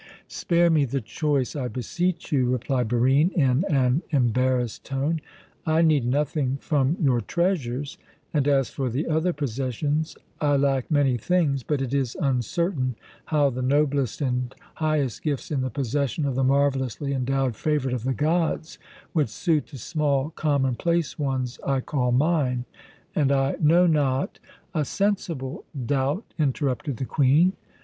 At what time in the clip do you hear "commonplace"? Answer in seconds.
20.31-21.19